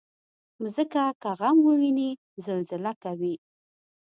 مځکه 0.61 1.03
که 1.21 1.31
غم 1.39 1.57
وویني، 1.65 2.11
زلزله 2.45 2.91
کوي. 3.03 3.35